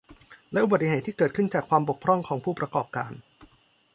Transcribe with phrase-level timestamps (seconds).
[0.51, 3.11] และอุบัติเหตุที่เกิดจากความบกพร่องของผู้ประกอบการ